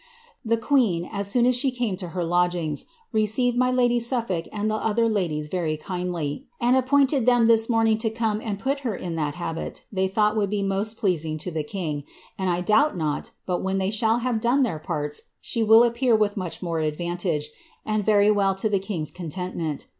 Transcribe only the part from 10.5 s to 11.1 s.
most